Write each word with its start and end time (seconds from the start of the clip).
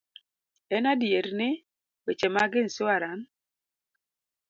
En 0.77 0.85
adier 0.91 1.25
ni, 1.37 1.49
weche 2.05 2.29
mag 2.35 2.51
insuaran 2.63 3.19